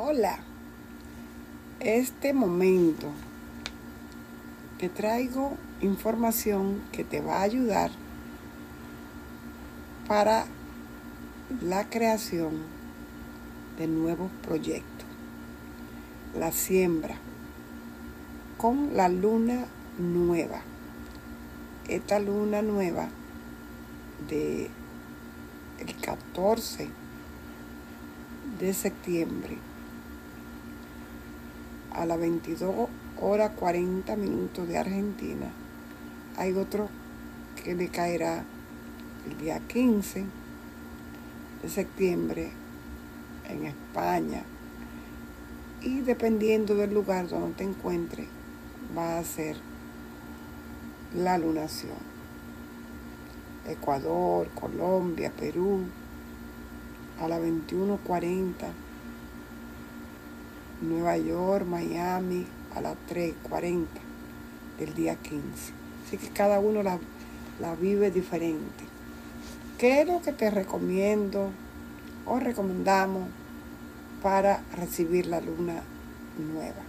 Hola, 0.00 0.38
este 1.80 2.32
momento 2.32 3.08
te 4.78 4.88
traigo 4.88 5.56
información 5.80 6.80
que 6.92 7.02
te 7.02 7.20
va 7.20 7.38
a 7.38 7.42
ayudar 7.42 7.90
para 10.06 10.46
la 11.60 11.90
creación 11.90 12.62
de 13.76 13.88
nuevos 13.88 14.30
proyectos. 14.46 15.08
La 16.38 16.52
siembra 16.52 17.16
con 18.56 18.96
la 18.96 19.08
luna 19.08 19.66
nueva. 19.98 20.62
Esta 21.88 22.20
luna 22.20 22.62
nueva 22.62 23.08
de 24.28 24.70
el 25.80 25.96
14 25.96 26.88
de 28.60 28.74
septiembre 28.74 29.58
a 31.98 32.06
las 32.06 32.18
22 32.18 32.88
horas 33.20 33.50
40 33.56 34.14
minutos 34.14 34.68
de 34.68 34.78
Argentina. 34.78 35.50
Hay 36.36 36.52
otro 36.52 36.88
que 37.62 37.74
le 37.74 37.88
caerá 37.88 38.44
el 39.28 39.36
día 39.38 39.58
15 39.58 40.24
de 41.62 41.68
septiembre 41.68 42.52
en 43.48 43.66
España. 43.66 44.44
Y 45.80 46.00
dependiendo 46.00 46.76
del 46.76 46.94
lugar 46.94 47.28
donde 47.28 47.54
te 47.56 47.64
encuentres, 47.64 48.28
va 48.96 49.18
a 49.18 49.24
ser 49.24 49.56
la 51.16 51.36
lunación. 51.36 52.08
Ecuador, 53.66 54.48
Colombia, 54.54 55.32
Perú, 55.36 55.80
a 57.20 57.26
las 57.26 57.40
21.40 57.40 58.87
Nueva 60.80 61.16
York, 61.16 61.66
Miami 61.66 62.46
a 62.74 62.80
las 62.80 62.96
3.40 63.10 63.86
del 64.78 64.94
día 64.94 65.16
15. 65.16 65.42
Así 66.06 66.18
que 66.18 66.28
cada 66.28 66.60
uno 66.60 66.82
la, 66.82 66.98
la 67.60 67.74
vive 67.74 68.10
diferente. 68.10 68.84
¿Qué 69.76 70.02
es 70.02 70.06
lo 70.06 70.22
que 70.22 70.32
te 70.32 70.50
recomiendo 70.50 71.50
o 72.26 72.38
recomendamos 72.38 73.28
para 74.22 74.62
recibir 74.76 75.26
la 75.26 75.40
luna 75.40 75.82
nueva? 76.38 76.82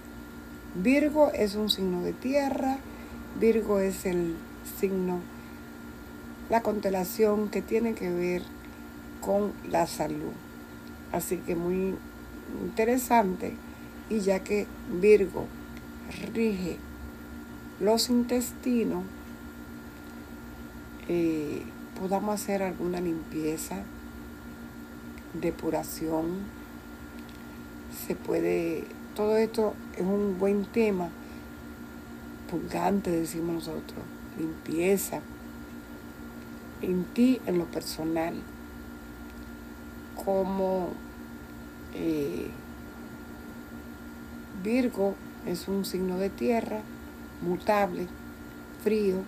Virgo 0.75 1.31
es 1.33 1.55
un 1.55 1.69
signo 1.69 2.03
de 2.03 2.14
tierra, 2.14 2.77
Virgo 3.39 3.80
es 3.80 4.05
el 4.05 4.36
signo, 4.80 5.19
la 6.49 6.61
constelación 6.61 7.49
que 7.49 7.64
tiene 7.64 7.95
que 7.95 8.11
ver 8.11 8.44
con 9.19 9.52
la 9.67 9.88
salud. 9.88 10.33
Así 11.11 11.38
que 11.38 11.55
muy 11.55 11.95
interesante 12.61 13.55
y 14.09 14.19
ya 14.19 14.43
que 14.43 14.67
Virgo 14.91 15.45
rige 16.33 16.77
los 17.79 18.09
intestinos, 18.09 19.03
eh, 21.07 21.63
podamos 21.99 22.35
hacer 22.35 22.63
alguna 22.63 22.99
limpieza, 22.99 23.83
depuración, 25.33 26.39
se 28.05 28.15
puede, 28.15 28.85
todo 29.15 29.37
esto 29.37 29.75
es 29.95 30.02
un 30.02 30.37
buen 30.39 30.65
tema, 30.65 31.09
purgante 32.49 33.11
decimos 33.11 33.67
nosotros, 33.67 34.03
limpieza, 34.37 35.21
en 36.81 37.03
ti, 37.05 37.39
en 37.45 37.57
lo 37.59 37.65
personal, 37.65 38.35
como 40.15 40.89
eh, 41.93 42.49
Virgo 44.63 45.15
es 45.45 45.67
un 45.67 45.85
signo 45.85 46.17
de 46.17 46.29
tierra, 46.29 46.81
mutable, 47.41 48.07
frío, 48.83 49.21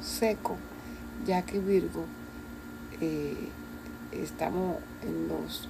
seco, 0.00 0.56
ya 1.24 1.42
que 1.42 1.60
Virgo 1.60 2.04
eh, 3.00 3.48
estamos 4.10 4.78
en 5.02 5.28
los 5.28 5.68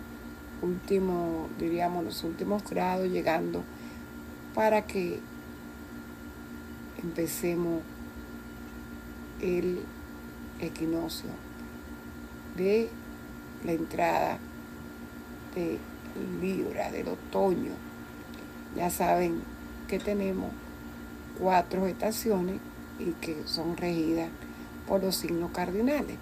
últimos, 0.62 1.50
diríamos, 1.58 2.04
los 2.04 2.24
últimos 2.24 2.62
grados 2.68 3.08
llegando 3.08 3.62
para 4.54 4.86
que 4.86 5.18
empecemos 7.02 7.82
el 9.42 9.80
equinoccio 10.60 11.30
de 12.56 12.88
la 13.64 13.72
entrada 13.72 14.38
de 15.54 15.78
Libra, 16.40 16.90
del 16.90 17.08
otoño 17.08 17.91
ya 18.76 18.90
saben 18.90 19.42
que 19.88 19.98
tenemos 19.98 20.50
cuatro 21.38 21.86
estaciones 21.86 22.56
y 22.98 23.12
que 23.20 23.42
son 23.46 23.76
regidas 23.76 24.30
por 24.86 25.02
los 25.02 25.16
signos 25.16 25.50
cardinales. 25.52 26.16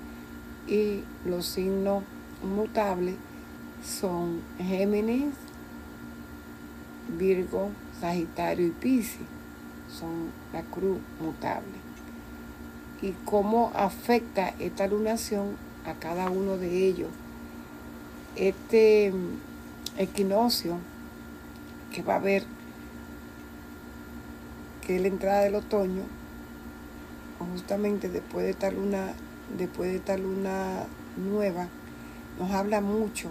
Y 0.67 1.03
los 1.25 1.47
signos 1.47 2.05
mutables 2.43 3.17
son 3.85 4.41
Géminis, 4.59 5.35
Virgo, 7.19 7.71
Sagitario 8.01 8.67
y 8.67 8.71
Piscis. 8.71 9.27
Son 9.91 10.31
la 10.53 10.63
cruz 10.63 10.99
mutable. 11.21 11.79
Y 13.03 13.13
cómo 13.25 13.73
afecta 13.75 14.55
esta 14.59 14.87
lunación 14.87 15.57
a 15.87 15.95
cada 15.95 16.31
uno 16.31 16.57
de 16.57 16.87
ellos. 16.87 17.09
Este 18.37 19.13
equinoccio 19.97 20.79
que 21.93 22.03
va 22.03 22.15
a 22.15 22.17
haber, 22.17 22.45
que 24.87 24.99
la 24.99 25.09
entrada 25.09 25.43
del 25.43 25.55
otoño, 25.57 26.03
justamente 27.53 28.09
después 28.09 28.45
de 28.45 28.51
esta 28.51 28.71
luna, 28.71 29.13
después 29.57 29.91
de 29.91 29.97
esta 29.97 30.17
luna 30.17 30.87
nueva, 31.17 31.69
nos 32.39 32.51
habla 32.53 32.81
mucho 32.81 33.31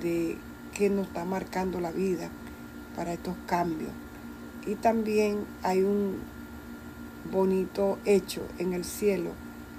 de 0.00 0.36
qué 0.74 0.90
nos 0.90 1.06
está 1.08 1.24
marcando 1.24 1.80
la 1.80 1.90
vida 1.90 2.28
para 2.96 3.12
estos 3.12 3.34
cambios. 3.46 3.90
Y 4.66 4.74
también 4.74 5.44
hay 5.62 5.82
un 5.82 6.18
bonito 7.30 7.98
hecho 8.04 8.42
en 8.58 8.72
el 8.72 8.84
cielo, 8.84 9.30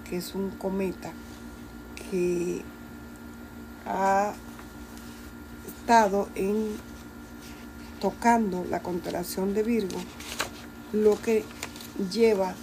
que 0.09 0.17
es 0.17 0.35
un 0.35 0.49
cometa 0.51 1.11
que 2.09 2.61
ha 3.85 4.33
estado 5.67 6.27
en 6.35 6.75
tocando 7.99 8.65
la 8.69 8.81
constelación 8.81 9.53
de 9.53 9.63
Virgo, 9.63 9.99
lo 10.93 11.21
que 11.21 11.43
lleva 12.11 12.55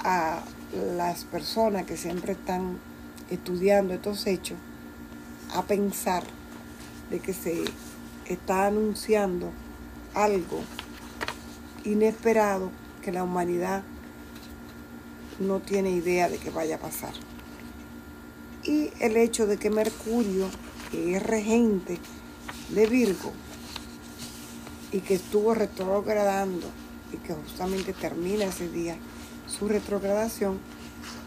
a 0.00 0.42
las 0.96 1.24
personas 1.24 1.86
que 1.86 1.96
siempre 1.96 2.32
están 2.32 2.78
estudiando 3.30 3.94
estos 3.94 4.26
hechos 4.26 4.58
a 5.54 5.62
pensar 5.62 6.24
de 7.10 7.20
que 7.20 7.32
se 7.32 7.64
está 8.26 8.66
anunciando 8.66 9.50
algo 10.14 10.60
inesperado 11.84 12.70
que 13.02 13.12
la 13.12 13.24
humanidad 13.24 13.82
no 15.38 15.60
tiene 15.60 15.90
idea 15.90 16.28
de 16.28 16.38
que 16.38 16.50
vaya 16.50 16.76
a 16.76 16.80
pasar. 16.80 17.12
Y 18.64 18.90
el 19.00 19.16
hecho 19.16 19.46
de 19.46 19.56
que 19.56 19.70
Mercurio, 19.70 20.48
que 20.90 21.16
es 21.16 21.22
regente 21.22 21.98
de 22.70 22.86
Virgo, 22.86 23.32
y 24.92 25.00
que 25.00 25.14
estuvo 25.14 25.54
retrogradando 25.54 26.66
y 27.12 27.16
que 27.18 27.34
justamente 27.34 27.92
termina 27.92 28.44
ese 28.44 28.68
día 28.68 28.96
su 29.46 29.68
retrogradación, 29.68 30.58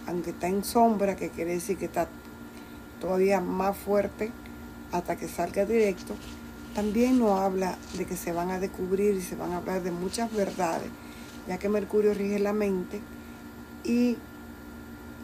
aunque 0.08 0.32
está 0.32 0.48
en 0.48 0.64
sombra, 0.64 1.16
que 1.16 1.30
quiere 1.30 1.54
decir 1.54 1.78
que 1.78 1.86
está 1.86 2.08
todavía 3.00 3.42
más 3.42 3.78
fuerte 3.78 4.32
hasta 4.92 5.16
que 5.16 5.28
salga 5.28 5.66
directo, 5.66 6.16
también 6.76 7.20
nos 7.20 7.40
habla 7.40 7.78
de 7.98 8.06
que 8.06 8.16
se 8.16 8.32
van 8.32 8.52
a 8.52 8.60
descubrir 8.60 9.16
y 9.16 9.22
se 9.22 9.36
van 9.36 9.52
a 9.52 9.58
hablar 9.58 9.84
de 9.84 9.92
muchas 9.92 10.32
verdades, 10.34 10.90
ya 11.48 11.58
que 11.58 11.70
Mercurio 11.70 12.14
rige 12.14 12.40
la 12.40 12.54
mente 12.54 13.02
y 13.84 14.18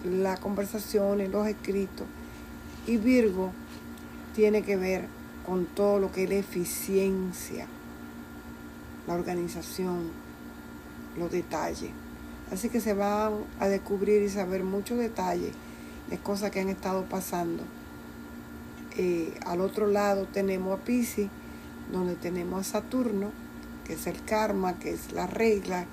la 0.03 0.38
conversación 0.38 1.21
y 1.21 1.27
los 1.27 1.47
escritos, 1.47 2.07
y 2.85 2.97
Virgo 2.97 3.51
tiene 4.35 4.63
que 4.63 4.77
ver 4.77 5.06
con 5.45 5.65
todo 5.65 6.00
lo 6.00 6.12
que 6.12 6.23
es 6.23 6.29
la 6.29 6.35
eficiencia 6.35 7.67
la 9.07 9.13
organización, 9.13 10.12
los 11.18 11.31
detalles. 11.31 11.92
Así 12.51 12.69
que 12.69 12.80
se 12.80 12.94
van 12.94 13.33
a 13.59 13.68
descubrir 13.68 14.21
y 14.21 14.30
saber 14.30 14.63
muchos 14.63 14.98
detalles 14.98 15.51
de 16.09 16.18
cosas 16.18 16.51
que 16.51 16.59
han 16.59 16.69
estado 16.69 17.06
pasando. 17.06 17.63
Eh, 18.98 19.33
al 19.45 19.62
otro 19.62 19.88
lado 19.88 20.25
tenemos 20.25 20.77
a 20.77 20.83
Pisces, 20.83 21.30
donde 21.92 22.15
tenemos 22.15 22.62
a 22.62 22.80
Saturno, 22.80 23.31
que 23.86 23.94
es 23.94 24.07
el 24.07 24.24
karma, 24.24 24.80
que 24.80 24.92
es 24.92 25.12
la 25.12 25.27
regla, 25.27 25.86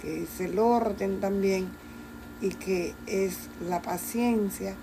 que 0.00 0.22
es 0.22 0.40
el 0.40 0.58
orden 0.58 1.20
también, 1.20 1.68
y 2.40 2.50
que 2.50 2.94
es 3.06 3.48
la 3.66 3.82
paciencia, 3.82 4.74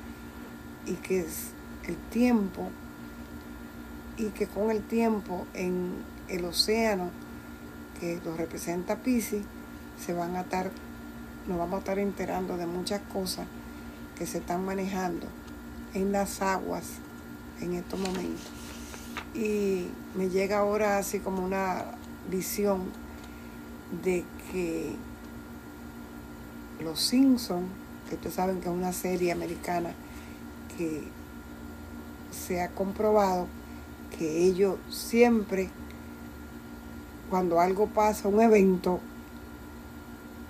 y 0.85 0.93
que 0.93 1.21
es 1.21 1.51
el 1.87 1.95
tiempo, 2.09 2.69
y 4.17 4.25
que 4.29 4.47
con 4.47 4.71
el 4.71 4.81
tiempo 4.83 5.45
en 5.53 5.91
el 6.27 6.45
océano 6.45 7.11
que 7.99 8.19
lo 8.23 8.35
representa 8.35 8.97
Pisces 8.97 9.43
se 10.03 10.13
van 10.13 10.35
a 10.35 10.41
estar, 10.41 10.71
nos 11.47 11.57
vamos 11.57 11.75
a 11.75 11.79
estar 11.79 11.99
enterando 11.99 12.57
de 12.57 12.65
muchas 12.65 13.01
cosas 13.13 13.47
que 14.17 14.25
se 14.25 14.39
están 14.39 14.63
manejando 14.65 15.27
en 15.93 16.11
las 16.11 16.41
aguas 16.41 16.85
en 17.61 17.73
estos 17.73 17.99
momentos. 17.99 18.51
Y 19.33 19.87
me 20.15 20.29
llega 20.29 20.59
ahora 20.59 20.97
así 20.97 21.19
como 21.19 21.43
una 21.43 21.85
visión 22.29 22.83
de 24.03 24.23
que 24.51 24.95
Los 26.83 26.99
Simpsons, 27.01 27.67
que 28.07 28.15
ustedes 28.15 28.35
saben 28.35 28.59
que 28.61 28.69
es 28.69 28.73
una 28.73 28.93
serie 28.93 29.31
americana 29.31 29.91
que 30.77 31.03
se 32.31 32.61
ha 32.61 32.69
comprobado 32.69 33.47
que 34.17 34.45
ellos 34.45 34.77
siempre, 34.89 35.69
cuando 37.29 37.59
algo 37.59 37.87
pasa, 37.87 38.27
un 38.27 38.41
evento, 38.41 38.99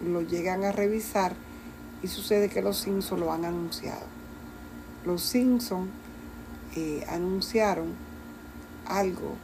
lo 0.05 0.21
llegan 0.21 0.63
a 0.63 0.71
revisar 0.71 1.33
y 2.01 2.07
sucede 2.07 2.49
que 2.49 2.61
los 2.61 2.77
Simpsons 2.77 3.19
lo 3.19 3.33
han 3.33 3.43
anunciado. 3.43 4.05
Los 5.05 5.21
Simpsons 5.21 5.89
eh, 6.75 7.05
anunciaron 7.09 7.87
algo 8.85 9.35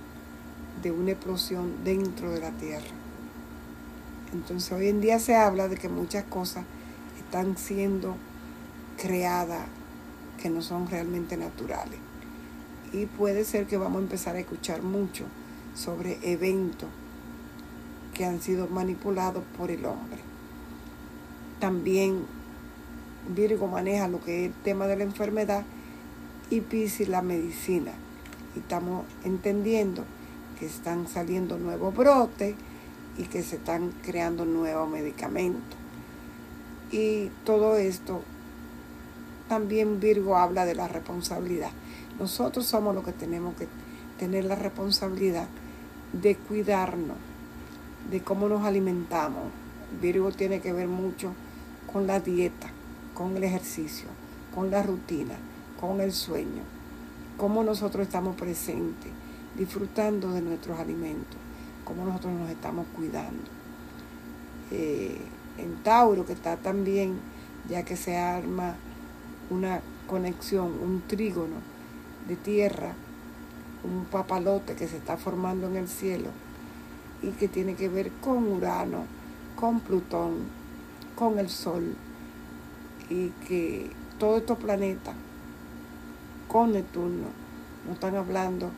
de 0.82 0.92
una 0.92 1.12
explosión 1.12 1.84
dentro 1.84 2.32
de 2.32 2.40
la 2.40 2.52
Tierra. 2.52 2.88
Entonces 4.34 4.72
hoy 4.72 4.88
en 4.88 5.02
día 5.02 5.20
se 5.20 5.36
habla 5.36 5.68
de 5.68 5.78
que 5.78 5.90
muchas 5.90 6.24
cosas 6.26 6.66
están 7.20 7.58
siendo 7.58 8.16
creadas 9.02 9.66
que 10.42 10.50
no 10.50 10.62
son 10.62 10.88
realmente 10.88 11.36
naturales. 11.38 12.00
Y 12.94 13.08
puede 13.08 13.44
ser 13.44 13.68
que 13.68 13.78
vamos 13.78 14.00
a 14.00 14.04
empezar 14.04 14.36
a 14.36 14.40
escuchar 14.40 14.82
mucho 14.82 15.26
sobre 15.74 16.18
eventos 16.22 16.90
que 18.16 18.26
han 18.26 18.42
sido 18.42 18.68
manipulados 18.68 19.44
por 19.58 19.70
el 19.70 19.86
hombre. 19.86 20.18
También 21.60 22.26
Virgo 23.36 23.68
maneja 23.68 24.08
lo 24.08 24.24
que 24.24 24.46
es 24.46 24.52
el 24.52 24.62
tema 24.64 24.88
de 24.88 24.98
la 24.98 25.04
enfermedad 25.04 25.64
y 26.50 26.62
Pisces 26.62 27.10
la 27.10 27.22
medicina. 27.22 27.92
Y 28.56 28.60
estamos 28.60 29.06
entendiendo 29.24 30.04
que 30.60 30.66
están 30.66 31.08
saliendo 31.08 31.58
nuevos 31.58 31.96
brotes 31.96 32.56
y 33.18 33.24
que 33.24 33.44
se 33.44 33.58
están 33.58 33.92
creando 34.04 34.46
nuevos 34.46 34.90
medicamentos. 34.90 35.78
Y 36.92 37.30
todo 37.44 37.76
esto, 37.76 38.22
también 39.50 40.00
Virgo 40.00 40.38
habla 40.38 40.66
de 40.66 40.76
la 40.76 40.88
responsabilidad. 40.88 41.72
Nosotros 42.20 42.66
somos 42.66 42.96
los 42.96 43.04
que 43.04 43.12
tenemos 43.12 43.56
que 43.56 43.68
tener 44.18 44.46
la 44.46 44.56
responsabilidad 44.56 45.48
de 46.14 46.36
cuidarnos, 46.36 47.18
de 48.10 48.22
cómo 48.22 48.48
nos 48.48 48.64
alimentamos. 48.64 49.44
Virgo 50.02 50.32
tiene 50.32 50.62
que 50.62 50.74
ver 50.74 50.88
mucho 50.88 51.34
con 51.92 52.08
la 52.08 52.20
dieta, 52.20 52.68
con 53.14 53.38
el 53.38 53.44
ejercicio, 53.44 54.08
con 54.54 54.72
la 54.72 54.84
rutina, 54.84 55.36
con 55.80 56.02
el 56.02 56.12
sueño. 56.12 56.64
Cómo 57.38 57.64
nosotros 57.64 58.06
estamos 58.06 58.36
presentes, 58.36 59.12
disfrutando 59.58 60.32
de 60.32 60.42
nuestros 60.42 60.80
alimentos, 60.80 61.38
cómo 61.84 62.06
nosotros 62.06 62.34
nos 62.34 62.50
estamos 62.50 62.86
cuidando. 62.96 63.44
Eh, 64.72 65.18
en 65.58 65.84
Tauro, 65.84 66.26
que 66.26 66.34
está 66.34 66.58
también, 66.58 67.20
ya 67.70 67.84
que 67.84 67.96
se 67.96 68.18
arma 68.18 68.76
una 69.50 69.82
conexión, 70.08 70.68
un 70.82 71.04
trígono 71.08 71.56
de 72.28 72.36
tierra, 72.36 72.94
un 73.84 74.06
papalote 74.06 74.76
que 74.76 74.88
se 74.88 74.98
está 74.98 75.18
formando 75.18 75.68
en 75.68 75.76
el 75.76 75.88
cielo 75.88 76.30
y 77.26 77.32
que 77.32 77.48
tiene 77.48 77.76
que 77.76 77.90
ver 77.90 78.12
con 78.22 78.52
Urano, 78.52 79.06
con 79.56 79.80
Plutón, 79.80 80.44
con 81.16 81.40
el 81.40 81.50
Sol 81.50 81.96
y 83.10 83.30
que 83.48 83.90
todos 84.20 84.42
estos 84.42 84.58
planetas 84.58 85.16
con 86.48 86.72
Neptuno 86.74 87.28
nos 87.86 87.96
están 87.96 88.16
hablando 88.16 88.70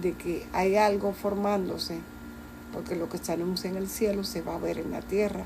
de 0.00 0.12
que 0.12 0.46
hay 0.52 0.76
algo 0.76 1.12
formándose 1.12 2.00
porque 2.72 2.96
lo 2.96 3.08
que 3.08 3.18
se 3.18 3.32
anuncia 3.32 3.68
en 3.68 3.76
el 3.76 3.88
cielo 3.88 4.24
se 4.24 4.42
va 4.42 4.54
a 4.54 4.58
ver 4.58 4.78
en 4.78 4.90
la 4.90 5.02
tierra. 5.02 5.44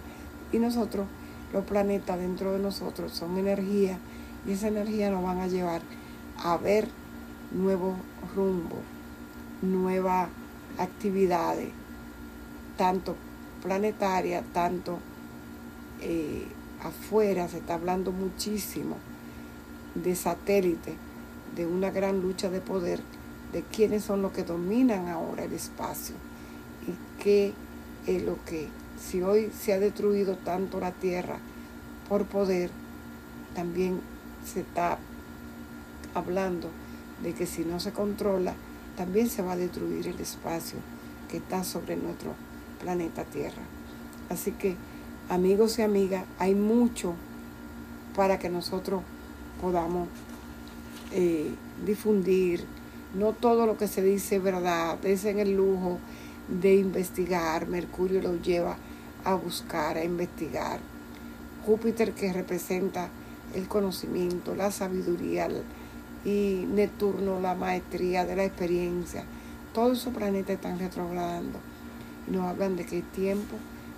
Y 0.53 0.59
nosotros, 0.59 1.07
los 1.53 1.65
planetas 1.65 2.19
dentro 2.19 2.53
de 2.53 2.61
nosotros 2.61 3.13
son 3.13 3.37
energía 3.37 3.99
y 4.47 4.53
esa 4.53 4.69
energía 4.69 5.11
nos 5.11 5.25
van 5.25 5.41
a 5.41 5.49
llevar 5.49 5.83
a 6.39 6.57
ver 6.57 6.89
nuevos 7.51 7.97
rumbos, 8.35 8.79
nuevas 9.63 10.29
actividades, 10.79 11.71
tanto 12.77 13.17
planetarias, 13.63 14.45
tanto 14.53 14.99
eh, 16.01 16.47
afuera, 16.83 17.49
se 17.49 17.59
está 17.59 17.75
hablando 17.75 18.13
muchísimo 18.13 18.97
de 19.95 20.15
satélites, 20.15 20.95
de 21.55 21.67
una 21.67 21.91
gran 21.91 22.21
lucha 22.21 22.51
de 22.51 22.61
poder, 22.61 23.01
de 23.53 23.63
quiénes 23.63 24.05
son 24.05 24.23
los 24.23 24.33
que 24.33 24.43
dominan 24.43 25.09
ahora 25.09 25.45
el 25.45 25.53
espacio 25.53 26.15
y 26.87 27.23
qué 27.23 27.55
es 28.07 28.23
lo 28.23 28.37
que, 28.45 28.69
si 29.01 29.23
hoy 29.23 29.51
se 29.59 29.73
ha 29.73 29.79
destruido 29.79 30.37
tanto 30.37 30.81
la 30.81 30.93
Tierra 30.93 31.39
por 32.09 32.27
poder, 32.27 32.71
también 33.55 34.01
se 34.45 34.61
está 34.61 34.99
hablando 36.15 36.71
de 37.23 37.33
que 37.33 37.47
si 37.47 37.65
no 37.65 37.81
se 37.81 37.93
controla, 37.93 38.55
también 38.97 39.29
se 39.29 39.43
va 39.43 39.53
a 39.53 39.57
destruir 39.57 40.07
el 40.07 40.21
espacio 40.21 40.79
que 41.29 41.39
está 41.39 41.65
sobre 41.65 41.97
nuestro 41.97 42.35
planeta 42.81 43.25
Tierra. 43.25 43.63
Así 44.31 44.53
que, 44.53 44.77
amigos 45.29 45.79
y 45.79 45.83
amigas, 45.83 46.25
hay 46.39 46.55
mucho 46.55 47.15
para 48.15 48.39
que 48.39 48.49
nosotros 48.49 49.03
podamos 49.61 50.09
eh, 51.13 51.55
difundir. 51.85 52.65
No 53.15 53.33
todo 53.33 53.67
lo 53.67 53.77
que 53.77 53.89
se 53.89 54.03
dice 54.03 54.37
es 54.37 54.43
verdad, 54.43 55.05
es 55.05 55.25
en 55.25 55.39
el 55.39 55.57
lujo 55.57 55.99
de 56.49 56.77
investigar. 56.77 57.69
Mercurio 57.69 58.21
lo 58.21 58.37
lleva 58.37 58.77
a 59.25 59.35
buscar, 59.35 59.97
a 59.97 60.05
investigar. 60.05 60.81
Júpiter 61.65 62.13
que 62.13 62.33
representa 62.33 63.09
el 63.55 63.69
conocimiento, 63.69 64.55
la 64.55 64.71
sabiduría 64.71 65.49
y 66.25 66.67
Neptuno 66.69 67.41
la 67.41 67.55
maestría 67.55 68.25
de 68.25 68.37
la 68.37 68.45
experiencia. 68.45 69.25
Todos 69.73 69.99
esos 69.99 70.15
planetas 70.15 70.57
están 70.57 70.79
retrogradando 70.79 71.59
nos 72.29 72.45
hablan 72.45 72.77
de 72.77 72.85
que 72.85 72.99
es 72.99 73.05
tiempo 73.13 73.57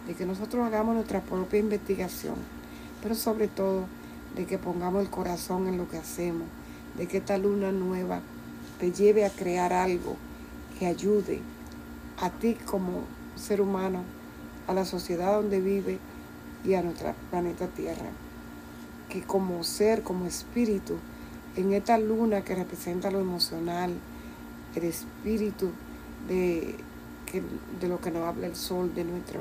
de 0.09 0.15
que 0.15 0.25
nosotros 0.25 0.67
hagamos 0.67 0.95
nuestra 0.95 1.21
propia 1.21 1.61
investigación, 1.61 2.37
pero 3.03 3.15
sobre 3.15 3.47
todo 3.47 3.85
de 4.35 4.47
que 4.47 4.57
pongamos 4.57 5.03
el 5.03 5.11
corazón 5.11 5.69
en 5.69 5.77
lo 5.77 5.87
que 5.87 5.99
hacemos, 5.99 6.49
de 6.97 7.07
que 7.07 7.19
esta 7.19 7.37
luna 7.37 7.73
nueva 7.73 8.23
te 8.81 8.91
lleve 8.91 9.27
a 9.27 9.31
crear 9.31 9.75
algo 9.75 10.17
que 10.79 10.87
ayude 10.87 11.41
a 12.19 12.31
ti 12.31 12.55
como 12.55 13.03
ser 13.37 13.61
humano, 13.61 14.03
a 14.67 14.73
la 14.73 14.87
sociedad 14.87 15.35
donde 15.35 15.61
vive 15.61 15.99
y 16.65 16.73
a 16.73 16.83
nuestra 16.83 17.15
planeta 17.31 17.67
Tierra. 17.67 18.11
Que 19.11 19.23
como 19.23 19.63
ser, 19.63 20.03
como 20.03 20.25
espíritu, 20.25 20.97
en 21.55 21.75
esta 21.75 21.99
luna 21.99 22.45
que 22.45 22.55
representa 22.55 23.11
lo 23.11 23.21
emocional, 23.21 23.93
el 24.75 24.85
espíritu 24.85 25.71
de, 26.29 26.77
de 27.81 27.89
lo 27.89 28.01
que 28.01 28.11
nos 28.11 28.23
habla 28.27 28.47
el 28.47 28.57
sol, 28.57 28.95
de 28.95 29.05
nuestro, 29.05 29.41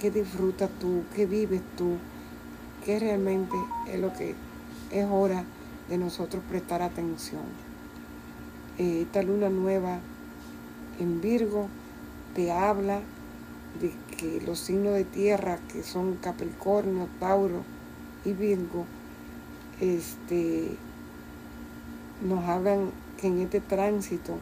que 0.00 0.10
disfrutas 0.10 0.70
tú, 0.80 1.04
que 1.14 1.26
vives 1.26 1.62
tú, 1.76 1.96
que 2.84 2.98
realmente 2.98 3.56
es 3.88 4.00
lo 4.00 4.12
que 4.12 4.34
es 4.90 5.06
hora 5.10 5.44
de 5.88 5.98
nosotros 5.98 6.42
prestar 6.48 6.82
atención. 6.82 7.42
Eh, 8.78 9.02
esta 9.02 9.22
luna 9.22 9.48
nueva 9.48 9.98
en 10.98 11.20
Virgo 11.20 11.68
te 12.34 12.52
habla 12.52 13.00
de 13.80 13.92
que 14.16 14.40
los 14.46 14.58
signos 14.58 14.94
de 14.94 15.04
tierra, 15.04 15.58
que 15.72 15.82
son 15.82 16.16
Capricornio, 16.16 17.08
Tauro 17.18 17.62
y 18.24 18.32
Virgo, 18.32 18.86
este, 19.80 20.76
nos 22.26 22.44
hablan 22.44 22.90
que 23.20 23.26
en 23.26 23.40
este 23.40 23.60
tránsito 23.60 24.38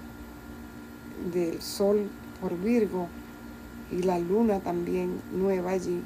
del 1.33 1.61
Sol 1.61 2.09
por 2.40 2.59
Virgo 2.59 3.09
y 3.90 4.02
la 4.02 4.18
luna 4.18 4.61
también 4.61 5.20
nueva 5.32 5.73
allí, 5.73 6.02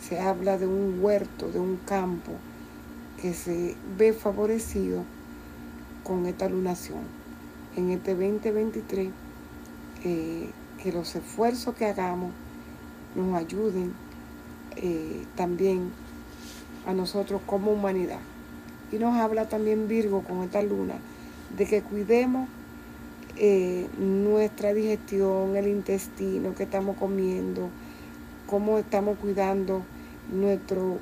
se 0.00 0.20
habla 0.20 0.58
de 0.58 0.66
un 0.66 0.98
huerto, 1.00 1.50
de 1.50 1.58
un 1.58 1.76
campo 1.76 2.32
que 3.20 3.34
se 3.34 3.76
ve 3.96 4.12
favorecido 4.12 5.04
con 6.04 6.26
esta 6.26 6.48
lunación. 6.48 7.00
En 7.76 7.90
este 7.90 8.14
2023, 8.14 9.10
eh, 10.04 10.50
que 10.82 10.92
los 10.92 11.14
esfuerzos 11.14 11.74
que 11.74 11.86
hagamos 11.86 12.32
nos 13.14 13.34
ayuden 13.38 13.92
eh, 14.76 15.24
también 15.36 15.90
a 16.86 16.92
nosotros 16.92 17.40
como 17.46 17.72
humanidad. 17.72 18.18
Y 18.90 18.96
nos 18.96 19.16
habla 19.16 19.48
también 19.48 19.88
Virgo 19.88 20.22
con 20.22 20.42
esta 20.42 20.62
luna 20.62 20.94
de 21.56 21.66
que 21.66 21.82
cuidemos 21.82 22.48
eh, 23.44 23.88
nuestra 23.98 24.72
digestión, 24.72 25.56
el 25.56 25.66
intestino 25.66 26.54
que 26.54 26.62
estamos 26.62 26.96
comiendo, 26.96 27.70
cómo 28.46 28.78
estamos 28.78 29.18
cuidando 29.18 29.82
nuestro 30.32 31.00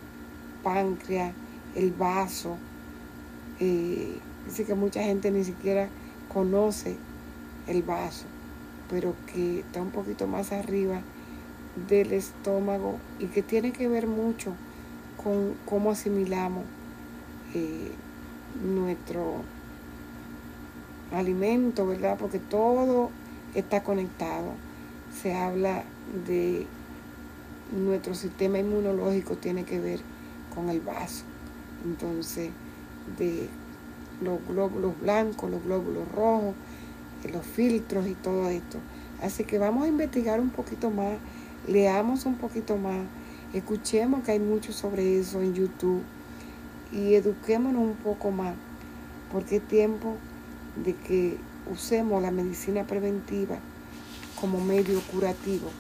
páncreas, 0.63 1.35
el 1.75 1.93
vaso. 1.93 2.57
Eh, 3.59 4.17
dice 4.47 4.65
que 4.65 4.73
mucha 4.73 5.03
gente 5.03 5.31
ni 5.31 5.45
siquiera 5.45 5.91
conoce 6.33 6.97
el 7.67 7.83
vaso, 7.83 8.25
pero 8.89 9.15
que 9.31 9.59
está 9.61 9.83
un 9.83 9.91
poquito 9.91 10.27
más 10.27 10.51
arriba 10.51 11.03
del 11.91 12.15
estómago 12.15 12.97
y 13.19 13.27
que 13.27 13.43
tiene 13.43 13.73
que 13.73 13.87
ver 13.87 14.07
mucho 14.07 14.55
con 15.23 15.57
cómo 15.67 15.91
asimilamos 15.91 16.65
eh, 17.53 17.91
nuestro 18.65 19.43
alimento, 21.13 21.87
¿verdad? 21.87 22.17
Porque 22.19 22.39
todo 22.39 23.11
está 23.55 23.83
conectado. 23.83 24.53
Se 25.23 25.35
habla 25.35 25.85
de 26.27 26.67
nuestro 27.73 28.15
sistema 28.15 28.59
inmunológico 28.59 29.37
tiene 29.37 29.65
que 29.65 29.81
ver 29.81 30.01
con 30.55 30.69
el 30.69 30.81
vaso. 30.81 31.25
Entonces, 31.85 32.51
de 33.19 33.49
los 34.23 34.39
glóbulos 34.47 35.01
blancos, 35.01 35.51
los 35.51 35.65
glóbulos 35.65 36.11
rojos, 36.13 36.55
los 37.33 37.45
filtros 37.45 38.07
y 38.07 38.15
todo 38.15 38.49
esto. 38.49 38.79
Así 39.23 39.45
que 39.45 39.59
vamos 39.59 39.85
a 39.85 39.89
investigar 39.89 40.41
un 40.41 40.51
poquito 40.51 40.91
más, 40.91 41.19
leamos 41.67 42.27
un 42.27 42.37
poquito 42.37 42.77
más, 42.77 43.01
escuchemos 43.53 44.25
que 44.25 44.33
hay 44.33 44.39
mucho 44.39 44.73
sobre 44.73 45.19
eso 45.19 45.41
en 45.43 45.55
YouTube 45.55 46.03
y 46.93 47.15
eduquémonos 47.15 47.83
un 47.83 47.97
poco 47.97 48.31
más, 48.31 48.55
porque 49.31 49.57
es 49.57 49.69
tiempo 49.69 50.17
de 50.77 50.95
que 50.95 51.37
usemos 51.71 52.23
la 52.23 52.31
medicina 52.31 52.87
preventiva 52.87 53.59
como 54.41 54.61
medio 54.61 55.01
curativo, 55.03 55.71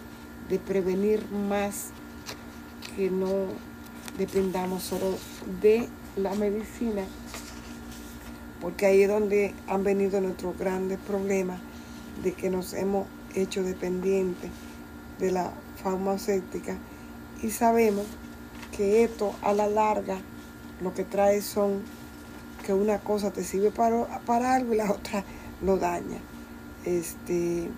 de 0.49 0.59
prevenir 0.59 1.25
más 1.31 1.91
que 2.97 3.11
no 3.11 3.47
dependamos 4.19 4.83
solo 4.83 5.17
de 5.63 5.89
la 6.17 6.35
medicina, 6.35 7.03
porque 8.61 8.87
ahí 8.87 9.03
es 9.03 9.09
donde 9.09 9.55
han 9.69 9.85
venido 9.85 10.21
nuestros 10.21 10.59
grandes 10.59 10.99
problemas 10.99 11.61
de 12.23 12.33
que 12.33 12.51
nos 12.51 12.75
hemos 12.75 13.07
hecho 13.35 13.63
dependientes 13.63 14.51
de 15.19 15.31
la 15.33 15.53
farmacéutica 15.83 16.77
y 17.43 17.51
sabemos 17.51 18.07
que 18.77 19.05
esto 19.05 19.35
a 19.43 19.53
la 19.53 19.67
larga 19.69 20.19
lo 20.83 20.93
que 20.95 21.05
trae 21.05 21.41
son 21.41 21.83
que 22.71 22.75
una 22.75 23.01
cosa 23.01 23.33
te 23.33 23.43
sirve 23.43 23.73
para, 23.73 24.07
para 24.21 24.55
algo 24.55 24.75
y 24.75 24.77
la 24.77 24.93
otra 24.93 25.25
lo 25.61 25.77
daña. 25.77 26.19
Este, 26.85 27.69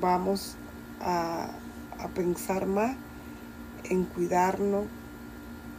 vamos 0.00 0.54
a, 1.00 1.50
a 1.98 2.08
pensar 2.14 2.66
más 2.66 2.94
en 3.90 4.04
cuidarnos, 4.04 4.84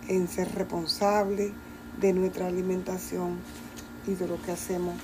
en 0.10 0.27
ser 0.27 0.53
responsables 0.53 1.53
de 2.01 2.12
nuestra 2.12 2.48
alimentación 2.48 3.38
y 4.06 4.15
de 4.15 4.27
lo 4.27 4.41
que 4.41 4.51
hacemos 4.51 4.96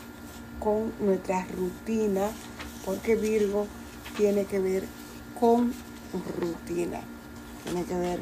con 0.59 0.91
nuestra 0.99 1.45
rutina, 1.55 2.27
porque 2.83 3.15
Virgo 3.15 3.65
tiene 4.17 4.43
que 4.43 4.59
ver 4.59 4.83
con 5.39 5.73
rutina, 6.37 6.99
tiene 7.63 7.85
que 7.85 7.95
ver 7.95 8.19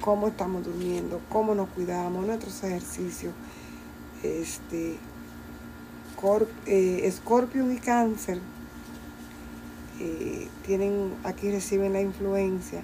cómo 0.00 0.26
estamos 0.26 0.64
durmiendo, 0.64 1.20
cómo 1.28 1.54
nos 1.54 1.68
cuidamos, 1.68 2.26
nuestros 2.26 2.60
ejercicios. 2.64 3.32
Este, 4.22 4.96
eh, 6.66 7.10
Scorpio 7.10 7.72
y 7.72 7.78
Cáncer 7.78 8.38
eh, 9.98 10.48
tienen, 10.66 11.14
aquí 11.24 11.50
reciben 11.50 11.94
la 11.94 12.02
influencia 12.02 12.82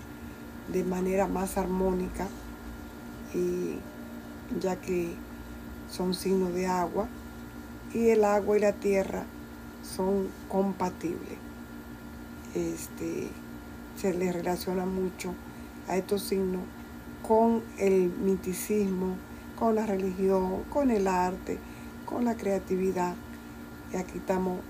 de 0.72 0.84
manera 0.84 1.26
más 1.26 1.58
armónica, 1.58 2.26
y 3.34 3.78
ya 4.60 4.76
que 4.76 5.14
son 5.90 6.14
signos 6.14 6.54
de 6.54 6.66
agua, 6.66 7.08
y 7.92 8.08
el 8.08 8.24
agua 8.24 8.56
y 8.56 8.60
la 8.60 8.72
tierra 8.72 9.24
son 9.82 10.28
compatibles. 10.48 11.38
Este, 12.54 13.28
se 13.96 14.14
les 14.14 14.34
relaciona 14.34 14.86
mucho 14.86 15.34
a 15.88 15.96
estos 15.96 16.22
signos 16.22 16.62
con 17.26 17.62
el 17.78 18.10
miticismo, 18.10 19.16
con 19.58 19.74
la 19.74 19.86
religión, 19.86 20.64
con 20.70 20.90
el 20.90 21.08
arte, 21.08 21.58
con 22.04 22.24
la 22.24 22.36
creatividad. 22.36 23.14
Y 23.92 23.96
aquí 23.96 24.18
estamos 24.18 24.60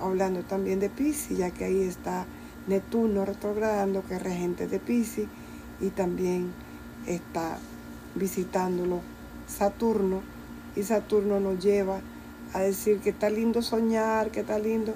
hablando 0.00 0.42
también 0.42 0.80
de 0.80 0.90
Pisces, 0.90 1.38
ya 1.38 1.50
que 1.50 1.64
ahí 1.64 1.82
está 1.82 2.26
Neptuno 2.66 3.24
retrogradando, 3.24 4.04
que 4.04 4.14
es 4.14 4.22
regente 4.22 4.66
de 4.66 4.78
Pisces, 4.78 5.26
y 5.80 5.90
también 5.90 6.52
está 7.06 7.58
visitándolo 8.14 9.00
Saturno, 9.46 10.22
y 10.76 10.82
Saturno 10.82 11.40
nos 11.40 11.62
lleva 11.62 12.00
a 12.52 12.60
decir 12.60 12.98
que 12.98 13.10
está 13.10 13.30
lindo 13.30 13.62
soñar, 13.62 14.30
que 14.30 14.40
está 14.40 14.58
lindo, 14.58 14.94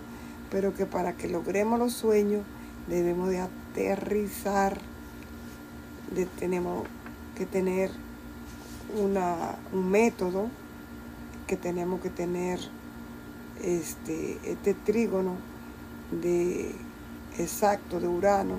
pero 0.50 0.74
que 0.74 0.86
para 0.86 1.14
que 1.14 1.28
logremos 1.28 1.78
los 1.78 1.92
sueños 1.92 2.42
debemos 2.88 3.30
de 3.30 3.40
aterrizar, 3.40 4.78
tenemos 6.38 6.84
que 7.36 7.46
tener 7.46 7.90
una, 8.94 9.56
un 9.72 9.90
método, 9.90 10.48
que 11.46 11.56
tenemos 11.56 12.00
que 12.00 12.10
tener 12.10 12.58
este, 13.62 14.38
este 14.44 14.74
trígono 14.74 15.36
de 16.10 16.74
exacto 17.38 18.00
de 18.00 18.08
Urano 18.08 18.58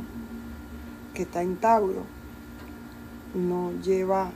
que 1.13 1.23
está 1.23 1.41
en 1.41 1.57
Tauro, 1.57 2.03
nos 3.33 3.85
lleva 3.85 4.31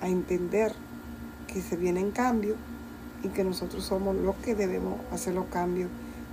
a 0.00 0.08
entender 0.08 0.74
que 1.46 1.60
se 1.60 1.76
viene 1.76 2.00
en 2.00 2.10
cambio 2.10 2.56
y 3.22 3.28
que 3.28 3.44
nosotros 3.44 3.84
somos 3.84 4.16
los 4.16 4.34
que 4.36 4.54
debemos 4.54 5.00
hacer 5.12 5.34
los 5.34 5.46
cambios 5.46 5.90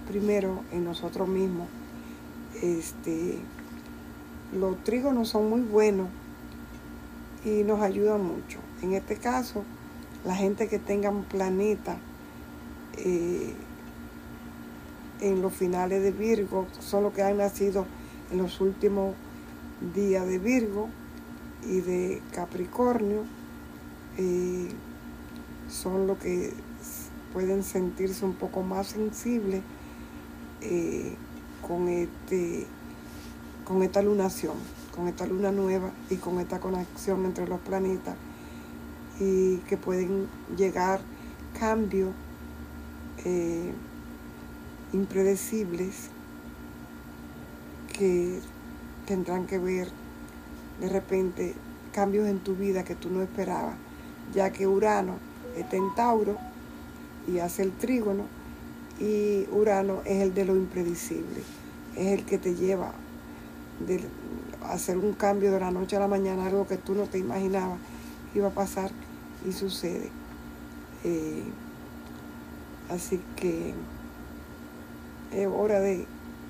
primero 0.07 0.63
en 0.71 0.83
nosotros 0.83 1.27
mismos. 1.27 1.67
Este, 2.61 3.39
los 4.53 4.83
trígonos 4.83 5.29
son 5.29 5.49
muy 5.49 5.61
buenos 5.61 6.07
y 7.43 7.63
nos 7.63 7.81
ayudan 7.81 8.23
mucho. 8.23 8.59
En 8.81 8.93
este 8.93 9.17
caso, 9.17 9.63
la 10.25 10.35
gente 10.35 10.67
que 10.67 10.79
tenga 10.79 11.09
un 11.09 11.23
planeta 11.23 11.97
eh, 12.97 13.53
en 15.21 15.41
los 15.41 15.53
finales 15.53 16.03
de 16.03 16.11
Virgo 16.11 16.67
son 16.79 17.03
los 17.03 17.13
que 17.13 17.23
han 17.23 17.37
nacido 17.37 17.85
en 18.31 18.39
los 18.39 18.61
últimos 18.61 19.15
días 19.95 20.25
de 20.27 20.37
Virgo 20.39 20.89
y 21.67 21.81
de 21.81 22.21
Capricornio. 22.31 23.23
Eh, 24.17 24.69
son 25.69 26.05
los 26.05 26.17
que 26.17 26.53
pueden 27.33 27.63
sentirse 27.63 28.25
un 28.25 28.33
poco 28.33 28.61
más 28.61 28.87
sensibles 28.87 29.61
eh, 30.61 31.15
con, 31.65 31.87
este, 31.87 32.65
con 33.65 33.81
esta 33.81 34.01
lunación 34.01 34.55
con 34.95 35.07
esta 35.07 35.25
luna 35.25 35.51
nueva 35.51 35.91
y 36.09 36.15
con 36.17 36.39
esta 36.39 36.59
conexión 36.59 37.25
entre 37.25 37.47
los 37.47 37.59
planetas 37.59 38.15
y 39.19 39.57
que 39.67 39.77
pueden 39.77 40.27
llegar 40.57 41.01
cambios 41.59 42.11
eh, 43.23 43.71
impredecibles 44.93 46.09
que 47.97 48.39
tendrán 49.05 49.45
que 49.45 49.59
ver 49.59 49.89
de 50.79 50.89
repente 50.89 51.53
cambios 51.91 52.27
en 52.27 52.39
tu 52.39 52.55
vida 52.55 52.83
que 52.83 52.95
tú 52.95 53.09
no 53.09 53.21
esperabas, 53.21 53.75
ya 54.33 54.51
que 54.51 54.65
Urano 54.65 55.17
está 55.55 55.75
en 55.75 55.93
Tauro 55.95 56.37
y 57.27 57.39
hace 57.39 57.63
el 57.63 57.71
trígono 57.71 58.23
y 58.99 59.47
Urano 59.51 60.01
es 60.05 60.21
el 60.21 60.33
de 60.33 60.45
lo 60.45 60.55
impredecible, 60.55 61.41
es 61.95 62.19
el 62.19 62.25
que 62.25 62.37
te 62.37 62.55
lleva 62.55 62.93
de, 63.87 64.01
hacer 64.63 64.97
un 64.97 65.13
cambio 65.13 65.51
de 65.51 65.59
la 65.59 65.71
noche 65.71 65.95
a 65.95 65.99
la 65.99 66.07
mañana, 66.07 66.45
algo 66.45 66.67
que 66.67 66.77
tú 66.77 66.95
no 66.95 67.03
te 67.03 67.17
imaginabas 67.17 67.79
iba 68.33 68.47
a 68.47 68.51
pasar 68.51 68.91
y 69.47 69.51
sucede. 69.51 70.09
Eh, 71.03 71.43
así 72.89 73.19
que 73.35 73.73
es 75.33 75.47
hora 75.47 75.79
de 75.79 76.05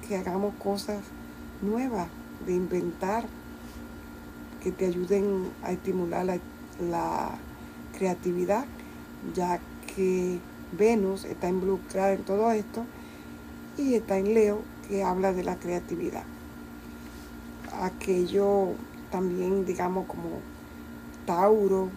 que 0.07 0.17
hagamos 0.17 0.53
cosas 0.55 0.99
nuevas, 1.61 2.07
de 2.45 2.53
inventar, 2.53 3.25
que 4.63 4.71
te 4.71 4.85
ayuden 4.85 5.49
a 5.63 5.71
estimular 5.71 6.25
la, 6.25 6.37
la 6.79 7.31
creatividad, 7.97 8.65
ya 9.33 9.59
que 9.95 10.39
Venus 10.77 11.25
está 11.25 11.49
involucrada 11.49 12.13
en 12.13 12.23
todo 12.23 12.51
esto 12.51 12.85
y 13.77 13.95
está 13.95 14.17
en 14.17 14.33
Leo 14.33 14.61
que 14.87 15.03
habla 15.03 15.33
de 15.33 15.43
la 15.43 15.55
creatividad 15.55 16.23
aquello 17.81 18.69
también, 19.11 19.65
digamos, 19.65 20.07
como 20.07 20.39
Tauro, 21.25 21.89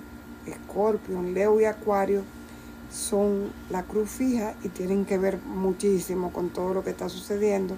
Escorpio, 0.46 1.22
Leo 1.22 1.60
y 1.60 1.64
Acuario, 1.64 2.22
son 2.90 3.50
la 3.70 3.82
cruz 3.82 4.10
fija 4.10 4.54
y 4.62 4.68
tienen 4.68 5.04
que 5.04 5.18
ver 5.18 5.38
muchísimo 5.38 6.32
con 6.32 6.50
todo 6.50 6.74
lo 6.74 6.84
que 6.84 6.90
está 6.90 7.08
sucediendo, 7.08 7.76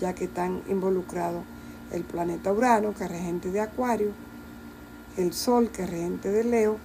ya 0.00 0.14
que 0.14 0.24
están 0.24 0.62
involucrados 0.68 1.42
el 1.92 2.04
planeta 2.04 2.52
Urano, 2.52 2.94
que 2.94 3.04
es 3.04 3.10
regente 3.10 3.50
de 3.50 3.60
Acuario, 3.60 4.10
el 5.16 5.32
Sol, 5.32 5.70
que 5.70 5.84
es 5.84 5.90
regente 5.90 6.30
de 6.30 6.44
Leo, 6.44 6.76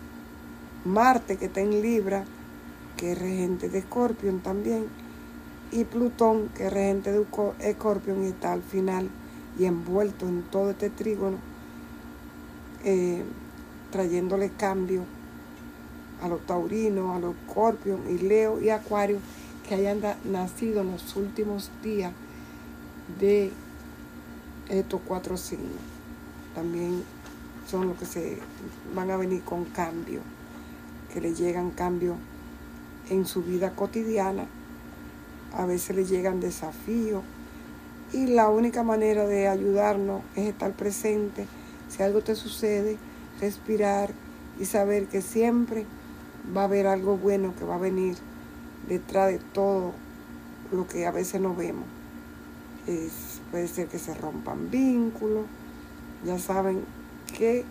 Marte, 0.86 1.38
que 1.38 1.46
está 1.46 1.62
en 1.62 1.82
Libra, 1.82 2.26
que 2.98 3.14
es 3.14 3.20
regente 3.20 3.70
de 3.70 3.80
Escorpión 3.80 4.40
también, 4.40 4.86
y 5.72 5.86
Plutón, 5.86 6.50
que 6.50 6.68
es 6.68 6.74
regente 6.74 7.12
de 7.12 7.26
Escorpión 7.60 8.24
y 8.24 8.28
está 8.28 8.54
al 8.54 8.62
final 8.62 9.10
y 9.58 9.66
envuelto 9.66 10.28
en 10.28 10.44
todo 10.44 10.72
este 10.72 10.90
trígono, 10.90 11.38
eh, 12.84 13.24
trayéndole 13.92 14.50
cambio 14.50 15.04
a 16.22 16.28
los 16.28 16.42
taurinos, 16.46 17.16
a 17.16 17.20
los 17.20 17.36
escorpios 17.36 18.00
y 18.10 18.18
Leo 18.18 18.62
y 18.62 18.70
Acuario 18.70 19.20
que 19.68 19.76
hayan 19.76 20.02
nacido 20.26 20.82
en 20.82 20.92
los 20.92 21.16
últimos 21.16 21.70
días 21.84 22.12
de 23.20 23.52
estos 24.70 25.02
cuatro 25.06 25.38
signos. 25.38 25.72
También 26.56 27.04
son 27.70 27.88
los 27.88 27.98
que 27.98 28.06
se 28.06 28.38
van 28.96 29.12
a 29.12 29.18
venir 29.18 29.42
con 29.44 29.66
cambio, 29.66 30.22
que 31.14 31.22
le 31.22 31.34
llegan 31.34 31.72
cambios 31.72 32.18
en 33.10 33.26
su 33.26 33.44
vida 33.44 33.76
cotidiana. 33.76 34.46
A 35.56 35.66
veces 35.66 35.96
le 35.96 36.06
llegan 36.06 36.40
desafíos 36.40 37.24
y 38.14 38.28
la 38.28 38.48
única 38.48 38.84
manera 38.84 39.26
de 39.26 39.48
ayudarnos 39.48 40.22
es 40.36 40.48
estar 40.48 40.72
presente. 40.74 41.48
Si 41.90 42.04
algo 42.04 42.22
te 42.22 42.36
sucede, 42.36 42.98
respirar 43.42 44.12
y 44.60 44.66
saber 44.66 45.08
que 45.08 45.22
siempre 45.22 45.86
va 46.56 46.62
a 46.62 46.66
haber 46.66 46.86
algo 46.86 47.18
bueno 47.18 47.56
que 47.58 47.66
va 47.66 47.76
a 47.76 47.80
venir 47.80 48.16
detrás 48.88 49.32
de 49.32 49.40
todo 49.40 49.94
lo 50.72 50.88
que 50.88 51.08
a 51.08 51.12
veces 51.12 51.42
no 51.42 51.56
vemos. 51.56 51.86
puede 53.52 53.68
ser 53.68 53.88
que 53.88 53.98
se 54.00 54.14
rompan 54.14 54.70
vínculos. 54.70 55.46
Ya 56.24 56.38
saben 56.38 56.84
que 57.38 57.66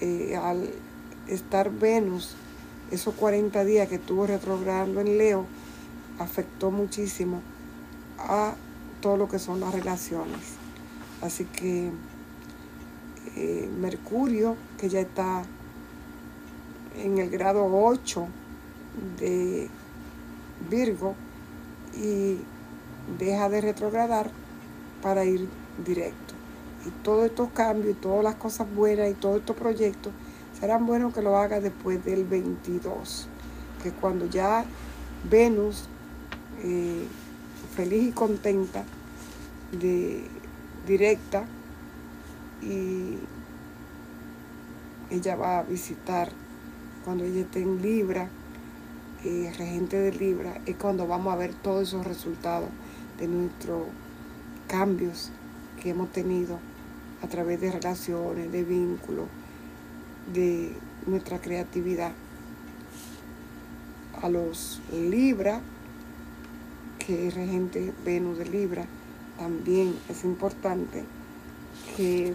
eh, 0.00 0.36
al 0.36 0.70
estar 1.26 1.70
Venus, 1.70 2.34
esos 2.90 3.14
40 3.14 3.64
días 3.64 3.88
que 3.88 3.96
estuvo 3.96 4.26
retrogradando 4.26 5.00
en 5.00 5.18
Leo, 5.18 5.46
afectó 6.18 6.70
muchísimo 6.70 7.42
a 8.18 8.54
todo 9.00 9.16
lo 9.16 9.28
que 9.28 9.38
son 9.38 9.60
las 9.60 9.72
relaciones. 9.74 10.56
Así 11.22 11.44
que 11.44 11.90
eh, 13.36 13.70
Mercurio, 13.80 14.56
que 14.78 14.88
ya 14.88 15.00
está 15.00 15.42
en 16.96 17.18
el 17.18 17.30
grado 17.30 17.68
8 17.72 18.26
de 19.18 19.68
Virgo 20.68 21.14
y 21.96 22.38
deja 23.18 23.48
de 23.48 23.60
retrogradar 23.60 24.30
para 25.02 25.24
ir 25.24 25.48
directo. 25.84 26.34
Y 26.86 26.90
todos 27.02 27.26
estos 27.26 27.50
cambios, 27.50 27.96
y 27.96 28.00
todas 28.00 28.24
las 28.24 28.34
cosas 28.36 28.66
buenas 28.74 29.10
y 29.10 29.14
todos 29.14 29.38
estos 29.38 29.56
proyectos 29.56 30.12
serán 30.58 30.86
buenos 30.86 31.14
que 31.14 31.22
lo 31.22 31.36
haga 31.36 31.60
después 31.60 32.04
del 32.04 32.24
22, 32.24 33.28
que 33.82 33.92
cuando 33.92 34.26
ya 34.26 34.64
Venus, 35.28 35.84
eh, 36.62 37.06
feliz 37.78 38.08
y 38.08 38.10
contenta, 38.10 38.82
de 39.70 40.24
directa, 40.84 41.44
y 42.60 43.18
ella 45.10 45.36
va 45.36 45.60
a 45.60 45.62
visitar 45.62 46.28
cuando 47.04 47.22
ella 47.22 47.42
esté 47.42 47.62
en 47.62 47.80
Libra, 47.80 48.30
eh, 49.24 49.54
regente 49.56 49.96
de 49.96 50.10
Libra, 50.10 50.60
es 50.66 50.74
cuando 50.74 51.06
vamos 51.06 51.32
a 51.32 51.36
ver 51.36 51.54
todos 51.54 51.86
esos 51.86 52.04
resultados 52.04 52.68
de 53.16 53.28
nuestros 53.28 53.84
cambios 54.66 55.30
que 55.80 55.90
hemos 55.90 56.10
tenido 56.10 56.58
a 57.22 57.28
través 57.28 57.60
de 57.60 57.70
relaciones, 57.70 58.50
de 58.50 58.64
vínculos, 58.64 59.28
de 60.34 60.72
nuestra 61.06 61.40
creatividad. 61.40 62.10
A 64.20 64.28
los 64.28 64.80
Libra, 64.92 65.60
que 67.08 67.26
es 67.26 67.34
regente 67.34 67.94
Venus 68.04 68.36
de 68.36 68.44
Libra, 68.44 68.84
también 69.38 69.94
es 70.10 70.24
importante 70.24 71.04
que 71.96 72.34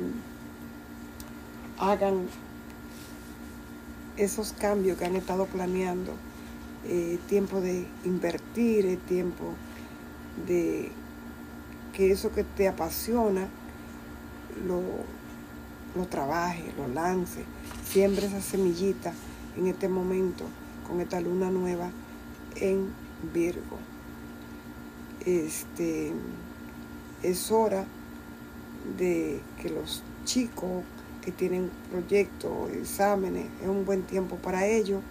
hagan 1.78 2.26
esos 4.18 4.52
cambios 4.54 4.98
que 4.98 5.06
han 5.06 5.16
estado 5.16 5.46
planeando, 5.46 6.14
eh, 6.86 7.20
tiempo 7.30 7.62
de 7.62 7.86
invertir, 8.04 9.00
tiempo 9.08 9.54
de 10.48 10.92
que 11.94 12.12
eso 12.12 12.32
que 12.32 12.44
te 12.44 12.68
apasiona 12.68 13.48
lo, 14.68 14.82
lo 15.96 16.08
trabaje, 16.08 16.74
lo 16.78 16.88
lance, 16.88 17.44
siembre 17.88 18.26
esa 18.26 18.42
semillita 18.42 19.14
en 19.56 19.68
este 19.68 19.88
momento 19.88 20.46
con 20.88 21.00
esta 21.00 21.22
luna 21.22 21.52
nueva 21.52 21.92
en 22.56 22.88
Virgo. 23.32 23.93
Este 25.26 26.12
es 27.24 27.52
hora 27.52 27.86
de 28.98 29.40
que 29.62 29.70
los 29.70 30.04
chicos 30.26 30.84
que 31.24 31.32
tienen 31.32 31.72
proyectos, 31.90 32.72
exámenes, 32.72 33.48
es 33.62 33.68
un 33.68 33.86
buen 33.86 34.04
tiempo 34.04 34.36
para 34.36 34.66
ellos, 34.66 35.02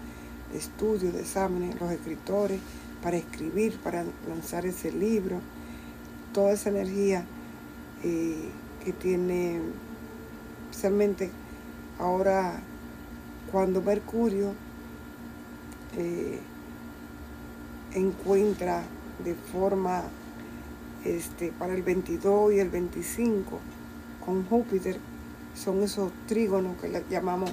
de 0.52 0.58
estudio, 0.58 1.10
de 1.10 1.20
exámenes, 1.20 1.80
los 1.80 1.90
escritores, 1.90 2.60
para 3.02 3.16
escribir, 3.16 3.78
para 3.78 4.04
lanzar 4.28 4.66
ese 4.66 4.92
libro, 4.92 5.40
toda 6.32 6.52
esa 6.52 6.70
energía 6.70 7.24
eh, 8.04 8.48
que 8.84 8.92
tiene, 8.92 9.60
especialmente 10.70 11.30
ahora 11.98 12.60
cuando 13.50 13.82
Mercurio 13.82 14.54
eh, 15.96 16.38
encuentra 17.94 18.82
de 19.24 19.34
forma 19.34 20.02
este, 21.04 21.52
para 21.52 21.74
el 21.74 21.82
22 21.82 22.52
y 22.54 22.58
el 22.58 22.70
25 22.70 23.58
con 24.24 24.44
Júpiter 24.46 24.98
son 25.54 25.82
esos 25.82 26.10
trígonos 26.26 26.76
que 26.80 26.88
le 26.88 27.04
llamamos, 27.10 27.50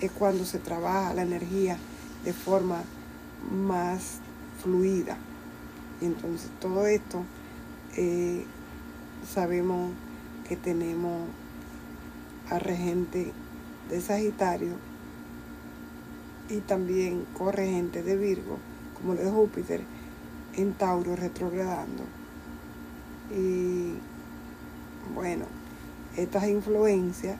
es 0.00 0.10
cuando 0.12 0.44
se 0.44 0.58
trabaja 0.58 1.14
la 1.14 1.22
energía 1.22 1.76
de 2.24 2.32
forma 2.32 2.82
más 3.50 4.18
fluida. 4.62 5.16
Y 6.00 6.06
entonces 6.06 6.50
todo 6.60 6.86
esto 6.86 7.22
eh, 7.96 8.44
sabemos 9.32 9.92
que 10.48 10.56
tenemos 10.56 11.28
a 12.50 12.58
regente 12.58 13.32
de 13.90 14.00
Sagitario 14.00 14.74
y 16.48 16.58
también 16.58 17.24
corregente 17.36 18.02
de 18.02 18.16
Virgo, 18.16 18.58
como 18.96 19.14
de 19.14 19.30
Júpiter, 19.30 19.82
en 20.56 20.72
Tauro 20.74 21.16
retrogradando. 21.16 22.04
Y 23.30 23.94
bueno, 25.14 25.46
estas 26.16 26.46
influencias 26.48 27.36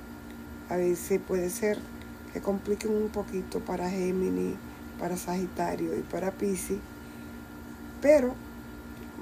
a 0.69 0.77
veces 0.77 1.21
puede 1.27 1.51
ser 1.51 1.79
que 2.33 2.41
compliquen 2.41 2.93
un 2.93 3.09
poquito 3.09 3.61
para 3.61 3.89
Géminis, 3.89 4.57
para 4.99 5.17
Sagitario 5.17 5.97
y 5.97 6.03
para 6.03 6.33
Pisces, 6.33 6.79
pero 8.01 8.35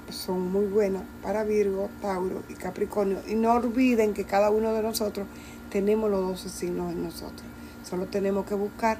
son 0.09 0.51
muy 0.51 0.65
buenas 0.65 1.03
para 1.21 1.43
Virgo, 1.43 1.89
Tauro 2.01 2.43
y 2.49 2.53
Capricornio. 2.53 3.19
Y 3.27 3.35
no 3.35 3.53
olviden 3.53 4.13
que 4.13 4.25
cada 4.25 4.49
uno 4.49 4.73
de 4.73 4.83
nosotros 4.83 5.27
tenemos 5.69 6.09
los 6.09 6.21
12 6.21 6.49
signos 6.49 6.91
en 6.91 7.03
nosotros. 7.03 7.43
Solo 7.83 8.05
tenemos 8.07 8.45
que 8.45 8.55
buscar 8.55 8.97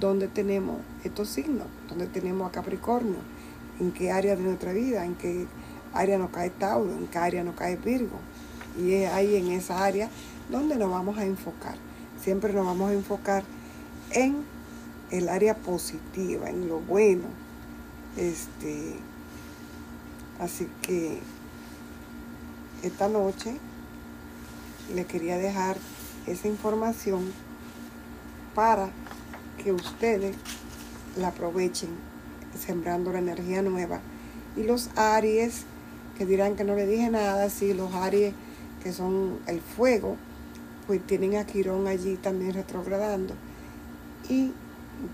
dónde 0.00 0.28
tenemos 0.28 0.78
estos 1.04 1.28
signos, 1.28 1.66
dónde 1.88 2.06
tenemos 2.06 2.48
a 2.48 2.52
Capricornio, 2.52 3.16
en 3.80 3.92
qué 3.92 4.10
área 4.10 4.36
de 4.36 4.42
nuestra 4.42 4.72
vida, 4.72 5.04
en 5.04 5.14
qué 5.14 5.46
área 5.92 6.18
nos 6.18 6.30
cae 6.30 6.50
Tauro, 6.50 6.92
en 6.92 7.06
qué 7.06 7.18
área 7.18 7.44
nos 7.44 7.54
cae 7.54 7.76
Virgo. 7.76 8.18
Y 8.78 8.92
es 8.92 9.12
ahí 9.12 9.36
en 9.36 9.48
esa 9.48 9.84
área 9.84 10.10
donde 10.50 10.76
nos 10.76 10.90
vamos 10.90 11.18
a 11.18 11.24
enfocar. 11.24 11.76
Siempre 12.22 12.52
nos 12.52 12.66
vamos 12.66 12.90
a 12.90 12.94
enfocar 12.94 13.44
en 14.10 14.44
el 15.10 15.28
área 15.28 15.54
positiva, 15.54 16.48
en 16.48 16.68
lo 16.68 16.80
bueno. 16.80 17.24
Este, 18.16 18.94
así 20.40 20.68
que 20.82 21.18
esta 22.82 23.08
noche 23.08 23.58
le 24.94 25.04
quería 25.04 25.36
dejar 25.36 25.76
esa 26.26 26.48
información 26.48 27.32
para 28.54 28.90
que 29.62 29.72
ustedes 29.72 30.36
la 31.16 31.28
aprovechen 31.28 31.90
sembrando 32.56 33.12
la 33.12 33.18
energía 33.18 33.62
nueva. 33.62 34.00
Y 34.56 34.64
los 34.64 34.90
Aries, 34.96 35.64
que 36.16 36.26
dirán 36.26 36.56
que 36.56 36.64
no 36.64 36.74
le 36.74 36.86
dije 36.86 37.10
nada, 37.10 37.50
sí, 37.50 37.74
los 37.74 37.94
Aries 37.94 38.34
que 38.82 38.92
son 38.92 39.40
el 39.46 39.60
fuego, 39.60 40.16
pues 40.86 41.04
tienen 41.06 41.36
a 41.36 41.44
Quirón 41.44 41.86
allí 41.86 42.16
también 42.16 42.54
retrogradando. 42.54 43.34
Y 44.28 44.52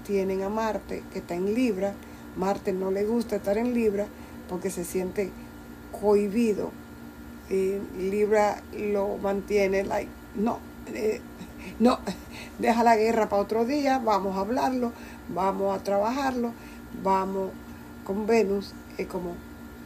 tienen 0.06 0.42
a 0.42 0.48
Marte, 0.48 1.02
que 1.12 1.20
está 1.20 1.34
en 1.34 1.54
Libra, 1.54 1.94
Marte 2.36 2.72
no 2.72 2.90
le 2.90 3.04
gusta 3.04 3.36
estar 3.36 3.58
en 3.58 3.74
Libra 3.74 4.06
porque 4.48 4.70
se 4.70 4.84
siente 4.84 5.30
cohibido. 6.00 6.70
Libra 7.98 8.62
lo 8.76 9.18
mantiene, 9.18 9.84
like, 9.84 10.10
no, 10.34 10.58
eh, 10.94 11.20
no, 11.78 11.98
deja 12.58 12.82
la 12.82 12.96
guerra 12.96 13.28
para 13.28 13.42
otro 13.42 13.64
día, 13.64 13.98
vamos 13.98 14.36
a 14.36 14.40
hablarlo, 14.40 14.92
vamos 15.28 15.78
a 15.78 15.82
trabajarlo, 15.82 16.52
vamos 17.02 17.50
con 18.04 18.26
Venus, 18.26 18.72
es 18.98 19.06
como, 19.06 19.34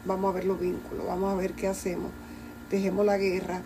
vamos 0.04 0.30
a 0.30 0.34
ver 0.34 0.44
los 0.44 0.58
vínculos, 0.58 1.06
vamos 1.06 1.32
a 1.32 1.36
ver 1.36 1.52
qué 1.52 1.68
hacemos, 1.68 2.10
dejemos 2.70 3.04
la 3.04 3.18
guerra, 3.18 3.60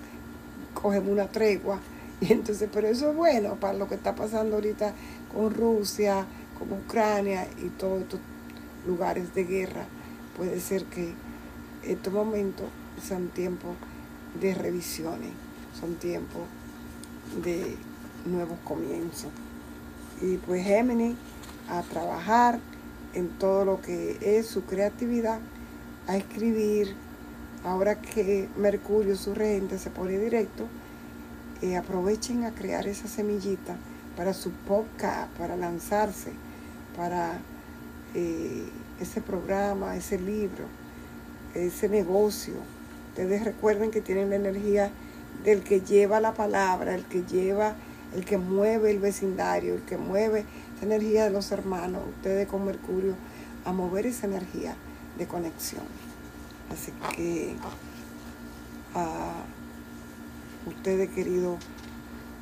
cogemos 0.75 1.11
una 1.11 1.29
tregua, 1.29 1.79
y 2.21 2.33
entonces, 2.33 2.69
pero 2.73 2.89
eso 2.89 3.11
es 3.11 3.17
bueno 3.17 3.55
para 3.57 3.75
lo 3.75 3.89
que 3.89 3.95
está 3.95 4.15
pasando 4.15 4.57
ahorita 4.57 4.93
con 5.33 5.55
Rusia, 5.55 6.27
con 6.59 6.73
Ucrania 6.73 7.47
y 7.65 7.69
todos 7.71 8.03
estos 8.03 8.21
lugares 8.87 9.35
de 9.35 9.45
guerra. 9.45 9.85
Puede 10.37 10.61
ser 10.61 10.85
que 10.85 11.13
estos 11.83 12.13
momentos 12.13 12.67
sean 13.03 13.29
tiempos 13.29 13.77
de 14.41 14.55
revisiones, 14.55 15.31
son 15.79 15.95
tiempos 15.95 16.43
de 17.43 17.77
nuevos 18.27 18.59
comienzos. 18.65 19.31
Y 20.21 20.37
pues 20.37 20.65
Géminis 20.65 21.17
a 21.69 21.83
trabajar 21.83 22.61
en 23.15 23.29
todo 23.39 23.65
lo 23.65 23.81
que 23.81 24.19
es 24.21 24.47
su 24.47 24.65
creatividad, 24.65 25.41
a 26.07 26.17
escribir. 26.17 26.95
Ahora 27.65 28.01
que 28.01 28.49
Mercurio, 28.57 29.17
su 29.17 29.35
regente, 29.35 29.79
se 29.79 29.91
pone 29.91 30.19
directo, 30.19 30.67
eh, 31.63 31.77
aprovechen 31.77 32.45
a 32.45 32.53
crear 32.53 32.87
esa 32.87 33.07
semillita 33.07 33.77
para 34.17 34.33
su 34.33 34.51
podcast, 34.51 35.31
para 35.37 35.57
lanzarse, 35.57 36.33
para 36.97 37.39
eh, 38.15 38.65
ese 38.99 39.21
programa, 39.21 39.97
ese 39.97 40.19
libro, 40.19 40.65
ese 41.55 41.89
negocio. 41.89 42.55
Ustedes 43.11 43.45
recuerden 43.45 43.91
que 43.91 44.01
tienen 44.01 44.31
la 44.31 44.37
energía 44.37 44.91
del 45.45 45.63
que 45.63 45.81
lleva 45.81 46.21
la 46.21 46.35
palabra, 46.35 46.95
el 46.95 47.05
que 47.05 47.23
lleva, 47.25 47.75
el 48.15 48.25
que 48.25 48.39
mueve 48.39 48.91
el 48.91 48.99
vecindario, 48.99 49.75
el 49.75 49.83
que 49.83 49.97
mueve 49.97 50.45
energía 50.83 51.25
de 51.25 51.31
los 51.31 51.51
hermanos, 51.53 52.03
ustedes 52.17 52.49
con 52.49 52.65
Mercurio, 52.65 53.15
a 53.65 53.73
mover 53.73 54.07
esa 54.07 54.27
energía 54.27 54.75
de 55.19 55.27
conexión. 55.27 55.85
Así 56.71 56.93
que 57.15 57.55
a 58.95 59.45
ustedes 60.67 61.11
queridos 61.11 61.59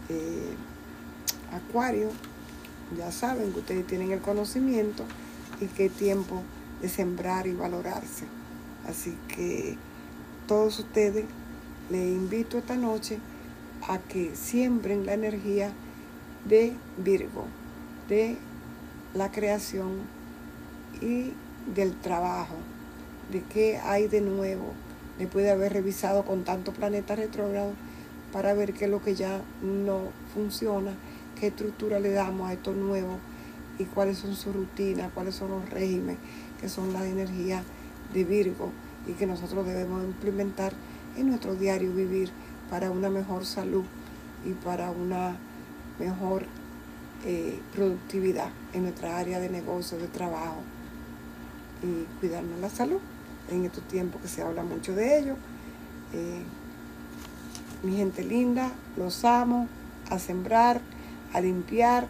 eh, 0.09 0.55
Acuario, 1.53 2.11
ya 2.97 3.11
saben 3.11 3.53
que 3.53 3.61
ustedes 3.61 3.87
tienen 3.87 4.13
el 4.13 4.21
conocimiento 4.21 5.05
y 5.61 5.67
que 5.67 5.87
es 5.87 5.93
tiempo 5.93 6.43
de 6.81 6.89
sembrar 6.89 7.47
y 7.47 7.55
valorarse. 7.55 8.25
Así 8.87 9.17
que 9.29 9.77
todos 10.47 10.79
ustedes 10.79 11.25
les 11.91 12.09
invito 12.09 12.59
esta 12.59 12.77
noche 12.77 13.19
a 13.89 13.99
que 13.99 14.35
siembren 14.35 15.07
la 15.07 15.15
energía 15.15 15.73
de 16.45 16.75
Virgo, 16.97 17.47
de 18.09 18.37
la 19.15 19.31
creación 19.31 20.01
y 21.01 21.33
del 21.75 21.95
trabajo, 22.01 22.57
de 23.31 23.43
qué 23.43 23.79
hay 23.79 24.09
de 24.09 24.21
nuevo, 24.21 24.73
después 25.19 25.45
de 25.45 25.51
haber 25.51 25.73
revisado 25.73 26.25
con 26.25 26.45
tantos 26.45 26.75
planetas 26.75 27.19
retrógrados 27.19 27.75
para 28.33 28.55
ver 28.55 28.73
qué 28.73 28.87
es 28.87 28.91
lo 28.91 29.03
que 29.03 29.15
ya 29.15 29.41
no 29.63 30.01
funciona, 30.35 30.93
qué 31.39 31.49
estructura 31.49 32.01
le 32.01 32.11
damos 32.11 32.49
a 32.49 32.53
esto 32.53 32.73
nuevo 32.73 33.19
y 33.79 33.85
cuáles 33.85 34.19
son 34.19 34.35
sus 34.35 34.55
rutinas, 34.55 35.11
cuáles 35.15 35.35
son 35.35 35.51
los 35.51 35.71
regímenes, 35.71 36.19
que 36.61 36.69
son 36.69 36.93
las 36.93 37.05
energías 37.05 37.63
de 38.13 38.25
Virgo 38.25 38.71
y 39.07 39.13
que 39.13 39.27
nosotros 39.27 39.67
debemos 39.67 40.05
implementar 40.05 40.73
en 41.17 41.29
nuestro 41.29 41.55
diario 41.55 41.93
vivir 41.93 42.31
para 42.71 42.91
una 42.91 43.11
mejor 43.11 43.47
salud 43.47 43.85
y 44.45 44.53
para 44.53 44.91
una 44.91 45.37
mejor 45.99 46.47
eh, 47.25 47.59
productividad 47.75 48.49
en 48.73 48.85
nuestra 48.85 49.19
área 49.19 49.41
de 49.41 49.49
negocio, 49.49 49.99
de 49.99 50.07
trabajo 50.07 50.63
y 51.83 52.05
cuidarnos 52.21 52.61
la 52.61 52.71
salud 52.71 53.01
en 53.51 53.65
estos 53.65 53.83
tiempos 53.85 54.21
que 54.23 54.29
se 54.29 54.43
habla 54.43 54.63
mucho 54.63 54.95
de 54.95 55.19
ello. 55.19 55.37
Eh, 56.13 56.43
mi 57.83 57.97
gente 57.97 58.23
linda, 58.23 58.73
los 58.97 59.25
amo, 59.25 59.69
a 60.11 60.19
sembrar, 60.19 60.81
a 61.33 61.41
limpiar 61.41 62.09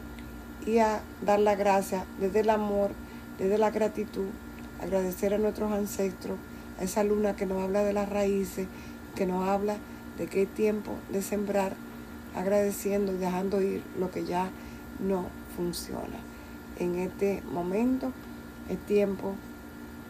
y 0.66 0.79
a 0.79 1.01
dar 1.25 1.40
la 1.40 1.55
gracia 1.55 2.05
desde 2.21 2.40
el 2.40 2.51
amor, 2.51 2.90
desde 3.38 3.59
la 3.59 3.71
gratitud, 3.71 4.27
agradecer 4.83 5.35
a 5.35 5.38
nuestros 5.38 5.73
ancestros, 5.73 6.38
a 6.79 6.85
esa 6.85 7.03
luna 7.03 7.37
que 7.37 7.47
nos 7.47 7.62
habla 7.62 7.83
de 7.83 7.92
las 7.92 8.09
raíces, 8.09 8.66
que 9.14 9.27
nos 9.27 9.49
habla 9.49 9.77
de 10.18 10.27
qué 10.27 10.47
tiempo 10.47 10.94
de 11.11 11.23
sembrar, 11.23 11.75
agradeciendo 12.37 13.12
y 13.12 13.16
dejando 13.16 13.61
ir 13.61 13.83
lo 13.99 14.11
que 14.11 14.25
ya 14.25 14.51
no 14.98 15.26
funciona. 15.56 16.18
En 16.78 16.96
este 16.96 17.42
momento 17.50 18.12
es 18.68 18.78
tiempo 18.87 19.34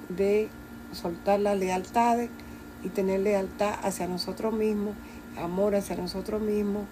de 0.08 0.48
soltar 0.92 1.40
las 1.40 1.58
lealtades 1.58 2.30
y 2.82 2.88
tener 2.88 3.20
lealtad 3.20 3.74
hacia 3.82 4.06
nosotros 4.06 4.52
mismos 4.54 4.94
amor 5.38 5.74
hacia 5.74 5.96
nosotros 5.96 6.40
mismos, 6.40 6.84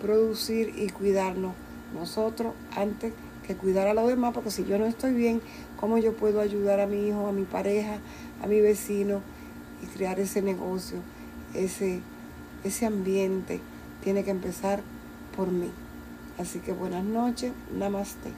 producir 0.00 0.74
y 0.76 0.88
cuidarnos 0.90 1.52
nosotros 1.94 2.54
antes 2.76 3.12
que 3.46 3.56
cuidar 3.56 3.88
a 3.88 3.94
los 3.94 4.08
demás, 4.08 4.34
porque 4.34 4.50
si 4.50 4.64
yo 4.64 4.78
no 4.78 4.86
estoy 4.86 5.14
bien, 5.14 5.40
¿cómo 5.80 5.98
yo 5.98 6.14
puedo 6.14 6.40
ayudar 6.40 6.80
a 6.80 6.86
mi 6.86 7.08
hijo, 7.08 7.26
a 7.26 7.32
mi 7.32 7.44
pareja, 7.44 7.98
a 8.42 8.46
mi 8.46 8.60
vecino 8.60 9.22
y 9.82 9.86
crear 9.86 10.20
ese 10.20 10.42
negocio, 10.42 10.98
ese, 11.54 12.00
ese 12.62 12.86
ambiente? 12.86 13.60
Tiene 14.04 14.22
que 14.22 14.30
empezar 14.30 14.82
por 15.34 15.50
mí. 15.50 15.70
Así 16.38 16.60
que 16.60 16.72
buenas 16.72 17.02
noches, 17.04 17.52
namaste. 17.76 18.32